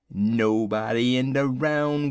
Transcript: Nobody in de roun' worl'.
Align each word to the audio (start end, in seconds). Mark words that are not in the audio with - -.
Nobody 0.09 1.15
in 1.15 1.31
de 1.33 1.41
roun' 1.45 1.59
worl'. 1.59 1.99